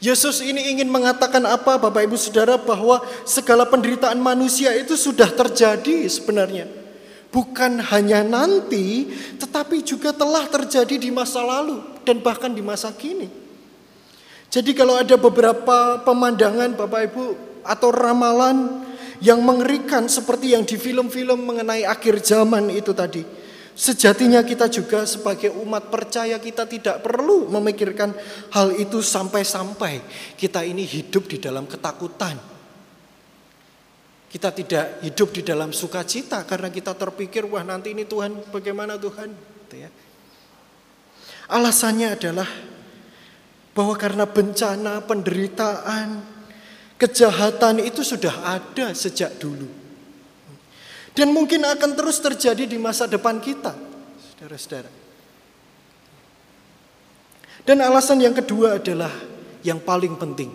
Yesus 0.00 0.44
ini 0.44 0.76
ingin 0.76 0.88
mengatakan 0.92 1.44
apa 1.44 1.80
Bapak 1.80 2.04
Ibu 2.04 2.16
Saudara 2.20 2.60
bahwa 2.60 3.00
segala 3.24 3.64
penderitaan 3.64 4.20
manusia 4.20 4.72
itu 4.76 4.96
sudah 4.96 5.28
terjadi 5.28 6.08
sebenarnya. 6.08 6.68
Bukan 7.32 7.84
hanya 7.92 8.24
nanti 8.24 9.12
tetapi 9.36 9.84
juga 9.84 10.12
telah 10.12 10.48
terjadi 10.48 10.96
di 10.96 11.12
masa 11.12 11.44
lalu 11.44 11.84
dan 12.04 12.20
bahkan 12.24 12.52
di 12.52 12.64
masa 12.64 12.88
kini. 12.92 13.28
Jadi 14.48 14.72
kalau 14.72 14.96
ada 14.96 15.20
beberapa 15.20 16.00
pemandangan 16.00 16.72
Bapak 16.80 17.12
Ibu 17.12 17.24
atau 17.60 17.92
ramalan 17.92 18.88
yang 19.20 19.40
mengerikan 19.44 20.08
seperti 20.08 20.56
yang 20.56 20.64
di 20.64 20.80
film-film 20.80 21.44
mengenai 21.44 21.84
akhir 21.84 22.24
zaman 22.24 22.72
itu 22.72 22.96
tadi. 22.96 23.35
Sejatinya 23.76 24.40
kita 24.40 24.72
juga 24.72 25.04
sebagai 25.04 25.52
umat 25.52 25.92
percaya 25.92 26.40
kita 26.40 26.64
tidak 26.64 27.04
perlu 27.04 27.44
memikirkan 27.52 28.08
hal 28.56 28.72
itu 28.72 29.04
sampai-sampai 29.04 30.00
kita 30.40 30.64
ini 30.64 30.80
hidup 30.88 31.28
di 31.28 31.36
dalam 31.36 31.68
ketakutan. 31.68 32.40
Kita 34.32 34.48
tidak 34.56 35.04
hidup 35.04 35.28
di 35.28 35.44
dalam 35.44 35.76
sukacita 35.76 36.48
karena 36.48 36.72
kita 36.72 36.96
terpikir 36.96 37.44
wah 37.44 37.60
nanti 37.60 37.92
ini 37.92 38.08
Tuhan 38.08 38.48
bagaimana 38.48 38.96
Tuhan. 38.96 39.28
Gitu 39.36 39.76
ya. 39.84 39.92
Alasannya 41.52 42.16
adalah 42.16 42.48
bahwa 43.76 43.92
karena 44.00 44.24
bencana, 44.24 45.04
penderitaan, 45.04 46.24
kejahatan 46.96 47.84
itu 47.84 48.00
sudah 48.00 48.56
ada 48.56 48.96
sejak 48.96 49.36
dulu. 49.36 49.85
Dan 51.16 51.32
mungkin 51.32 51.64
akan 51.64 51.96
terus 51.96 52.20
terjadi 52.20 52.68
di 52.68 52.76
masa 52.76 53.08
depan 53.08 53.40
kita, 53.40 53.72
saudara-saudara. 54.20 54.92
Dan 57.64 57.80
alasan 57.80 58.20
yang 58.20 58.36
kedua 58.36 58.76
adalah 58.76 59.10
yang 59.64 59.80
paling 59.80 60.20
penting. 60.20 60.52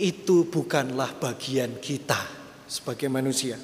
Itu 0.00 0.48
bukanlah 0.48 1.12
bagian 1.20 1.76
kita 1.76 2.16
sebagai 2.64 3.12
manusia. 3.12 3.60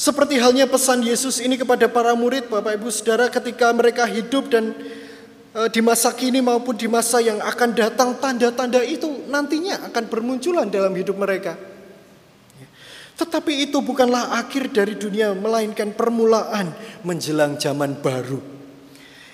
Seperti 0.00 0.40
halnya 0.40 0.64
pesan 0.64 1.04
Yesus 1.04 1.44
ini 1.44 1.60
kepada 1.60 1.84
para 1.84 2.16
murid, 2.16 2.48
Bapak 2.48 2.80
Ibu 2.80 2.88
Saudara, 2.88 3.28
ketika 3.28 3.68
mereka 3.76 4.08
hidup 4.08 4.48
dan 4.48 4.72
Eh, 5.50 5.66
di 5.74 5.82
masa 5.82 6.14
kini 6.14 6.38
maupun 6.38 6.78
di 6.78 6.86
masa 6.86 7.18
yang 7.18 7.42
akan 7.42 7.74
datang 7.74 8.14
tanda-tanda 8.22 8.86
itu 8.86 9.26
nantinya 9.26 9.82
akan 9.90 10.06
bermunculan 10.06 10.70
dalam 10.70 10.94
hidup 10.94 11.18
mereka. 11.18 11.58
Tetapi 13.20 13.68
itu 13.68 13.84
bukanlah 13.84 14.32
akhir 14.40 14.72
dari 14.72 14.96
dunia 14.96 15.36
melainkan 15.36 15.92
permulaan 15.92 16.72
menjelang 17.04 17.60
zaman 17.60 18.00
baru. 18.00 18.40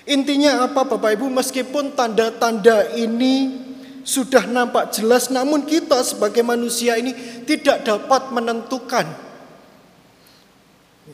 Intinya 0.03 0.67
apa 0.67 0.83
Bapak 0.83 1.15
Ibu 1.15 1.31
meskipun 1.31 1.95
tanda-tanda 1.95 2.91
ini 2.99 3.63
sudah 4.03 4.43
nampak 4.43 4.91
jelas 4.91 5.31
namun 5.31 5.63
kita 5.63 6.03
sebagai 6.03 6.43
manusia 6.43 6.99
ini 6.99 7.15
tidak 7.47 7.87
dapat 7.87 8.27
menentukan 8.35 9.07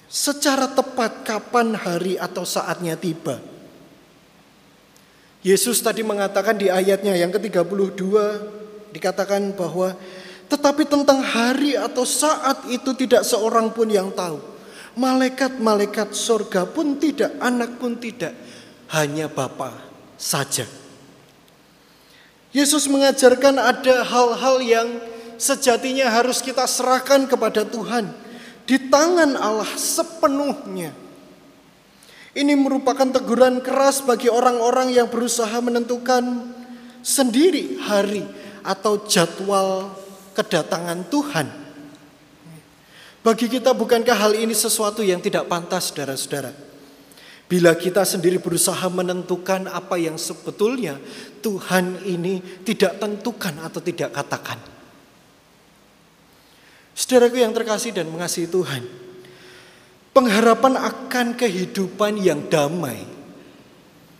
secara 0.10 0.66
tepat 0.70 1.22
kapan 1.26 1.78
hari 1.78 2.18
atau 2.18 2.42
saatnya 2.42 2.98
tiba. 2.98 3.38
Yesus 5.46 5.78
tadi 5.86 6.02
mengatakan 6.02 6.58
di 6.58 6.74
ayatnya 6.74 7.14
yang 7.14 7.30
ke-32 7.30 8.02
dikatakan 8.94 9.54
bahwa 9.54 9.94
tetapi 10.54 10.86
tentang 10.86 11.26
hari 11.26 11.74
atau 11.74 12.06
saat 12.06 12.70
itu 12.70 12.94
tidak 12.94 13.26
seorang 13.26 13.74
pun 13.74 13.90
yang 13.90 14.14
tahu. 14.14 14.38
Malaikat-malaikat 14.94 16.14
sorga 16.14 16.70
pun 16.70 17.02
tidak, 17.02 17.34
anak 17.42 17.82
pun 17.82 17.98
tidak, 17.98 18.38
hanya 18.94 19.26
Bapa 19.26 19.74
saja. 20.14 20.70
Yesus 22.54 22.86
mengajarkan 22.86 23.58
ada 23.58 24.06
hal-hal 24.06 24.62
yang 24.62 24.88
sejatinya 25.42 26.14
harus 26.14 26.38
kita 26.38 26.70
serahkan 26.70 27.26
kepada 27.26 27.66
Tuhan 27.66 28.14
di 28.70 28.78
tangan 28.94 29.34
Allah 29.34 29.74
sepenuhnya. 29.74 30.94
Ini 32.38 32.54
merupakan 32.54 33.10
teguran 33.10 33.58
keras 33.58 34.06
bagi 34.06 34.30
orang-orang 34.30 34.94
yang 34.94 35.10
berusaha 35.10 35.58
menentukan 35.66 36.54
sendiri 37.02 37.82
hari 37.82 38.22
atau 38.62 39.02
jadwal 39.10 40.03
kedatangan 40.34 41.08
Tuhan. 41.08 41.48
Bagi 43.24 43.48
kita 43.48 43.72
bukankah 43.72 44.18
hal 44.20 44.34
ini 44.36 44.52
sesuatu 44.52 45.00
yang 45.00 45.24
tidak 45.24 45.48
pantas 45.48 45.94
saudara-saudara? 45.94 46.52
Bila 47.48 47.78
kita 47.78 48.04
sendiri 48.04 48.42
berusaha 48.42 48.84
menentukan 48.92 49.70
apa 49.72 49.96
yang 49.96 50.20
sebetulnya 50.20 51.00
Tuhan 51.40 52.04
ini 52.04 52.66
tidak 52.68 53.00
tentukan 53.00 53.64
atau 53.64 53.80
tidak 53.80 54.12
katakan. 54.12 54.60
Saudaraku 56.92 57.40
yang 57.40 57.56
terkasih 57.56 57.96
dan 57.96 58.10
mengasihi 58.12 58.50
Tuhan, 58.50 59.04
Pengharapan 60.14 60.78
akan 60.78 61.34
kehidupan 61.34 62.22
yang 62.22 62.46
damai, 62.46 63.02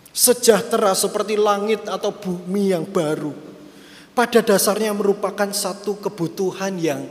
sejahtera 0.10 0.98
seperti 0.98 1.38
langit 1.38 1.86
atau 1.86 2.10
bumi 2.10 2.74
yang 2.74 2.82
baru, 2.82 3.30
pada 4.14 4.46
dasarnya 4.46 4.94
merupakan 4.94 5.50
satu 5.50 5.98
kebutuhan 5.98 6.78
yang 6.78 7.06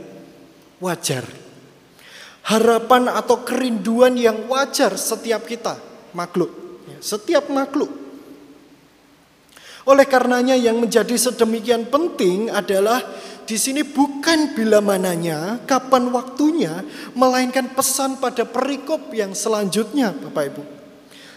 wajar. 0.79 1.23
Harapan 2.43 3.07
atau 3.07 3.39
kerinduan 3.47 4.19
yang 4.19 4.51
wajar 4.51 4.99
setiap 4.99 5.47
kita, 5.47 5.79
makhluk, 6.11 6.51
ya, 6.91 6.99
setiap 6.99 7.47
makhluk. 7.47 7.87
Oleh 9.83 10.07
karenanya 10.07 10.55
yang 10.55 10.79
menjadi 10.79 11.15
sedemikian 11.15 11.87
penting 11.87 12.51
adalah 12.51 13.03
di 13.43 13.59
sini 13.59 13.83
bukan 13.83 14.55
bila 14.55 14.79
mananya, 14.79 15.59
kapan 15.67 16.07
waktunya, 16.15 16.83
melainkan 17.11 17.75
pesan 17.75 18.15
pada 18.23 18.47
perikop 18.47 19.11
yang 19.11 19.35
selanjutnya, 19.35 20.15
Bapak 20.15 20.43
Ibu. 20.55 20.63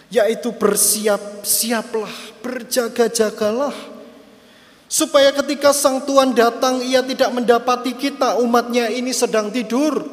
Yaitu 0.07 0.55
bersiap-siaplah, 0.55 2.39
berjaga-jagalah. 2.39 3.75
Supaya 4.87 5.35
ketika 5.35 5.75
sang 5.75 6.07
Tuhan 6.07 6.31
datang, 6.31 6.79
ia 6.79 7.03
tidak 7.03 7.35
mendapati 7.35 7.91
kita 7.91 8.39
umatnya 8.39 8.87
ini 8.87 9.11
sedang 9.11 9.51
tidur. 9.51 10.07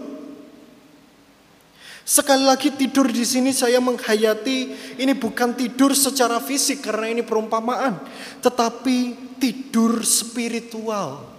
Sekali 2.05 2.45
lagi 2.45 2.69
tidur 2.69 3.09
di 3.09 3.25
sini 3.25 3.49
saya 3.55 3.81
menghayati 3.81 4.59
ini 5.01 5.15
bukan 5.17 5.57
tidur 5.57 5.97
secara 5.97 6.37
fisik 6.37 6.85
karena 6.85 7.09
ini 7.09 7.23
perumpamaan, 7.25 7.97
tetapi 8.45 9.17
tidur 9.41 10.05
spiritual. 10.05 11.33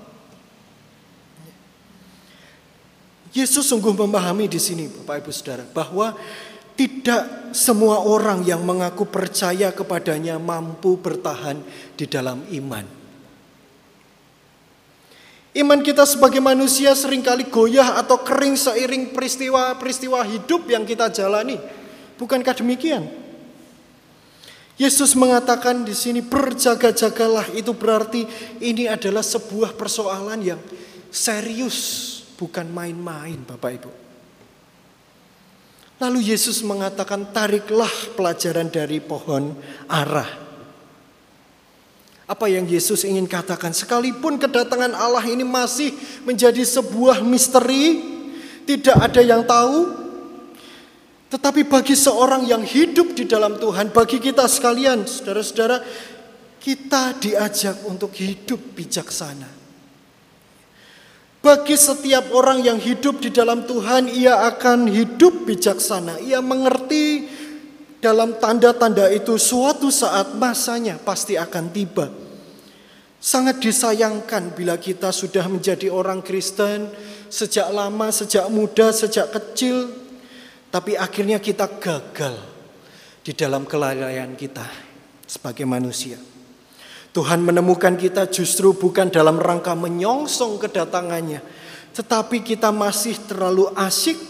Yesus 3.36 3.68
sungguh 3.68 3.94
memahami 3.94 4.48
di 4.48 4.58
sini 4.58 4.88
Bapak 4.88 5.28
Ibu 5.28 5.32
Saudara 5.36 5.68
bahwa 5.70 6.16
tidak 6.80 7.52
semua 7.52 8.02
orang 8.02 8.48
yang 8.48 8.64
mengaku 8.64 9.06
percaya 9.06 9.76
kepadanya 9.76 10.40
mampu 10.40 10.98
bertahan 10.98 11.60
di 12.00 12.08
dalam 12.08 12.42
iman. 12.48 13.05
Iman 15.56 15.80
kita 15.80 16.04
sebagai 16.04 16.44
manusia 16.44 16.92
sering 16.92 17.24
kali 17.24 17.48
goyah 17.48 17.96
atau 17.96 18.20
kering 18.20 18.60
seiring 18.60 19.16
peristiwa-peristiwa 19.16 20.20
hidup 20.28 20.68
yang 20.68 20.84
kita 20.84 21.08
jalani. 21.08 21.56
Bukankah 22.20 22.60
demikian? 22.60 23.08
Yesus 24.76 25.16
mengatakan 25.16 25.88
di 25.88 25.96
sini 25.96 26.20
berjaga-jagalah 26.20 27.56
itu 27.56 27.72
berarti 27.72 28.28
ini 28.60 28.92
adalah 28.92 29.24
sebuah 29.24 29.80
persoalan 29.80 30.44
yang 30.44 30.60
serius 31.08 31.80
bukan 32.36 32.68
main-main 32.68 33.40
Bapak 33.48 33.72
Ibu. 33.80 33.92
Lalu 36.04 36.36
Yesus 36.36 36.60
mengatakan 36.68 37.32
tariklah 37.32 37.92
pelajaran 38.20 38.68
dari 38.68 39.00
pohon 39.00 39.56
arah. 39.88 40.45
Apa 42.26 42.50
yang 42.50 42.66
Yesus 42.66 43.06
ingin 43.06 43.30
katakan 43.30 43.70
sekalipun 43.70 44.42
kedatangan 44.42 44.98
Allah 44.98 45.22
ini 45.30 45.46
masih 45.46 45.94
menjadi 46.26 46.66
sebuah 46.66 47.22
misteri, 47.22 48.02
tidak 48.66 48.98
ada 48.98 49.22
yang 49.22 49.46
tahu. 49.46 49.94
Tetapi 51.30 51.70
bagi 51.70 51.94
seorang 51.94 52.50
yang 52.50 52.66
hidup 52.66 53.14
di 53.14 53.30
dalam 53.30 53.62
Tuhan, 53.62 53.94
bagi 53.94 54.18
kita 54.18 54.50
sekalian, 54.50 55.06
saudara-saudara, 55.06 55.86
kita 56.58 57.14
diajak 57.22 57.86
untuk 57.86 58.10
hidup 58.18 58.58
bijaksana. 58.74 59.46
Bagi 61.46 61.78
setiap 61.78 62.34
orang 62.34 62.66
yang 62.66 62.82
hidup 62.82 63.22
di 63.22 63.30
dalam 63.30 63.70
Tuhan, 63.70 64.10
ia 64.10 64.50
akan 64.50 64.90
hidup 64.90 65.46
bijaksana. 65.46 66.18
Ia 66.26 66.42
mengerti 66.42 67.30
dalam 68.06 68.38
tanda-tanda 68.38 69.10
itu 69.10 69.34
suatu 69.42 69.90
saat 69.90 70.38
masanya 70.38 71.02
pasti 71.02 71.34
akan 71.34 71.74
tiba. 71.74 72.14
Sangat 73.18 73.58
disayangkan 73.58 74.54
bila 74.54 74.78
kita 74.78 75.10
sudah 75.10 75.50
menjadi 75.50 75.90
orang 75.90 76.22
Kristen 76.22 76.94
sejak 77.34 77.66
lama, 77.74 78.14
sejak 78.14 78.46
muda, 78.54 78.94
sejak 78.94 79.34
kecil, 79.34 79.90
tapi 80.70 80.94
akhirnya 80.94 81.42
kita 81.42 81.66
gagal 81.82 82.38
di 83.26 83.34
dalam 83.34 83.66
kelalaian 83.66 84.38
kita 84.38 84.70
sebagai 85.26 85.66
manusia. 85.66 86.22
Tuhan 87.10 87.42
menemukan 87.42 87.98
kita 87.98 88.30
justru 88.30 88.78
bukan 88.78 89.10
dalam 89.10 89.42
rangka 89.42 89.74
menyongsong 89.74 90.62
kedatangannya, 90.62 91.42
tetapi 91.98 92.46
kita 92.46 92.70
masih 92.70 93.18
terlalu 93.26 93.66
asyik 93.74 94.22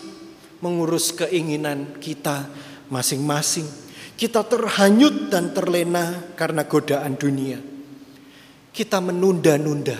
mengurus 0.64 1.12
keinginan 1.12 2.00
kita 2.00 2.48
masing-masing. 2.89 3.67
Kita 4.15 4.48
terhanyut 4.48 5.28
dan 5.28 5.52
terlena 5.52 6.36
karena 6.39 6.63
godaan 6.63 7.19
dunia. 7.19 7.60
Kita 8.71 9.04
menunda-nunda. 9.04 9.98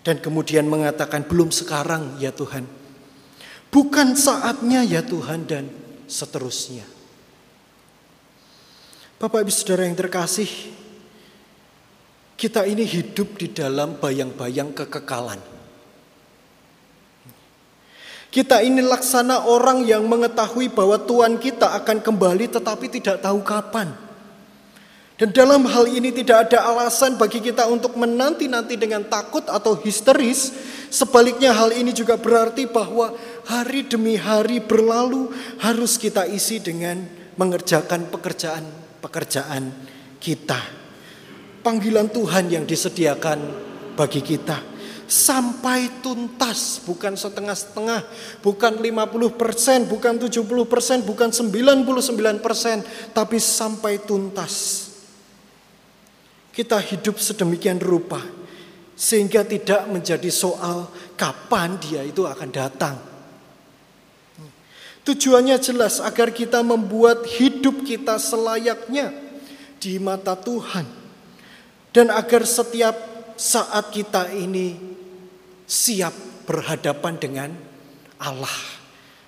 Dan 0.00 0.22
kemudian 0.22 0.70
mengatakan 0.70 1.26
belum 1.26 1.50
sekarang 1.50 2.16
ya 2.22 2.30
Tuhan. 2.30 2.64
Bukan 3.68 4.14
saatnya 4.14 4.86
ya 4.86 5.02
Tuhan 5.02 5.44
dan 5.44 5.68
seterusnya. 6.06 6.86
Bapak 9.16 9.42
Ibu 9.42 9.52
Saudara 9.52 9.88
yang 9.88 9.96
terkasih, 9.96 10.48
kita 12.36 12.68
ini 12.68 12.84
hidup 12.84 13.40
di 13.40 13.48
dalam 13.48 13.96
bayang-bayang 13.96 14.76
kekekalan. 14.76 15.55
Kita 18.36 18.60
ini 18.60 18.84
laksana 18.84 19.48
orang 19.48 19.88
yang 19.88 20.04
mengetahui 20.04 20.68
bahwa 20.68 21.00
Tuhan 21.00 21.40
kita 21.40 21.72
akan 21.72 22.04
kembali 22.04 22.52
tetapi 22.52 22.92
tidak 22.92 23.24
tahu 23.24 23.40
kapan. 23.40 23.96
Dan 25.16 25.32
dalam 25.32 25.64
hal 25.64 25.88
ini 25.88 26.12
tidak 26.12 26.52
ada 26.52 26.68
alasan 26.68 27.16
bagi 27.16 27.40
kita 27.40 27.64
untuk 27.64 27.96
menanti-nanti 27.96 28.76
dengan 28.76 29.08
takut 29.08 29.40
atau 29.48 29.80
histeris. 29.80 30.52
Sebaliknya 30.92 31.56
hal 31.56 31.72
ini 31.72 31.96
juga 31.96 32.20
berarti 32.20 32.68
bahwa 32.68 33.16
hari 33.48 33.88
demi 33.88 34.20
hari 34.20 34.60
berlalu 34.60 35.32
harus 35.64 35.96
kita 35.96 36.28
isi 36.28 36.60
dengan 36.60 37.08
mengerjakan 37.40 38.12
pekerjaan-pekerjaan 38.12 39.72
kita. 40.20 40.60
Panggilan 41.64 42.12
Tuhan 42.12 42.52
yang 42.52 42.68
disediakan 42.68 43.40
bagi 43.96 44.20
kita 44.20 44.75
sampai 45.06 46.02
tuntas, 46.02 46.82
bukan 46.82 47.14
setengah-setengah, 47.14 48.02
bukan 48.42 48.72
50 48.82 49.34
persen, 49.38 49.86
bukan 49.86 50.18
70 50.18 50.66
persen, 50.66 50.98
bukan 51.06 51.30
99 51.30 52.42
persen, 52.42 52.82
tapi 53.14 53.38
sampai 53.38 54.02
tuntas. 54.02 54.86
Kita 56.50 56.82
hidup 56.82 57.22
sedemikian 57.22 57.78
rupa, 57.78 58.18
sehingga 58.98 59.46
tidak 59.46 59.86
menjadi 59.86 60.30
soal 60.30 60.90
kapan 61.14 61.78
dia 61.78 62.02
itu 62.02 62.26
akan 62.26 62.50
datang. 62.50 62.96
Tujuannya 65.06 65.62
jelas 65.62 66.02
agar 66.02 66.34
kita 66.34 66.66
membuat 66.66 67.22
hidup 67.30 67.86
kita 67.86 68.18
selayaknya 68.18 69.14
di 69.78 70.02
mata 70.02 70.34
Tuhan. 70.34 70.82
Dan 71.94 72.10
agar 72.10 72.42
setiap 72.42 72.96
saat 73.38 73.94
kita 73.94 74.34
ini 74.34 74.95
siap 75.66 76.14
berhadapan 76.46 77.14
dengan 77.18 77.50
Allah. 78.22 78.56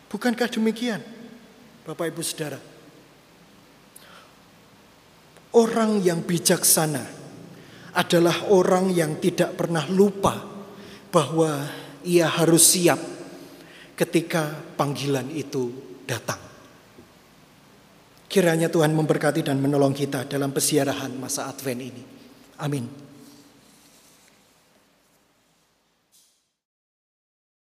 Bukankah 0.09 0.49
demikian, 0.49 1.03
Bapak 1.85 2.15
Ibu 2.15 2.23
Saudara? 2.25 2.57
Orang 5.53 6.01
yang 6.01 6.23
bijaksana 6.23 7.03
adalah 7.99 8.47
orang 8.49 8.95
yang 8.95 9.19
tidak 9.19 9.59
pernah 9.59 9.85
lupa 9.91 10.39
bahwa 11.11 11.67
ia 12.07 12.31
harus 12.31 12.79
siap 12.79 13.01
ketika 13.99 14.55
panggilan 14.79 15.27
itu 15.35 15.73
datang. 16.07 16.39
Kiranya 18.29 18.69
Tuhan 18.69 18.93
memberkati 18.93 19.41
dan 19.41 19.59
menolong 19.59 19.97
kita 19.97 20.29
dalam 20.29 20.53
pesiarahan 20.53 21.17
masa 21.17 21.49
Advent 21.49 21.81
ini. 21.81 22.03
Amin. 22.61 23.08